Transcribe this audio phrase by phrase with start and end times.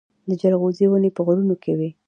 [0.29, 1.89] د جلغوزي ونې په غرونو کې وي